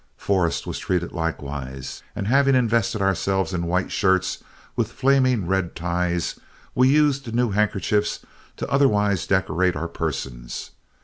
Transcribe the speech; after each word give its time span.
Forrest 0.17 0.65
was 0.65 0.79
treated 0.79 1.11
likewise, 1.11 2.01
and 2.15 2.25
having 2.27 2.55
invested 2.55 3.03
ourselves 3.03 3.53
in 3.53 3.67
white 3.67 3.91
shirts, 3.91 4.43
with 4.75 4.91
flaming 4.91 5.45
red 5.45 5.75
ties, 5.75 6.39
we 6.73 6.87
used 6.89 7.23
the 7.25 7.31
new 7.31 7.51
handkerchiefs 7.51 8.25
to 8.57 8.67
otherwise 8.67 9.27
decorate 9.27 9.75
our 9.75 9.87
persons. 9.87 10.71